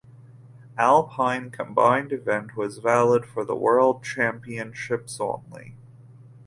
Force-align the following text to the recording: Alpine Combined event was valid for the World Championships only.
Alpine 0.79 1.51
Combined 1.51 2.11
event 2.11 2.57
was 2.57 2.79
valid 2.79 3.23
for 3.23 3.45
the 3.45 3.53
World 3.55 4.03
Championships 4.03 5.19
only. 5.21 5.75